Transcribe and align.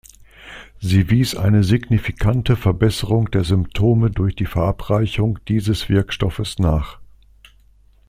Sie 0.79 1.11
wies 1.11 1.35
eine 1.35 1.63
signifikante 1.63 2.55
Verbesserung 2.55 3.29
der 3.29 3.43
Symptome 3.43 4.09
durch 4.09 4.35
die 4.35 4.47
Verabreichung 4.47 5.37
dieses 5.47 5.89
Wirkstoffes 5.89 6.57
nach. 6.57 6.97